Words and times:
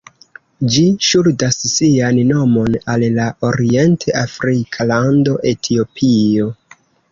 Ĝi 0.75 0.85
ŝuldas 1.07 1.57
sian 1.73 2.21
nomon 2.31 2.79
al 2.95 3.05
la 3.19 3.29
orient-afrika 3.51 4.89
lando 4.95 5.39
Etiopio. 5.55 6.53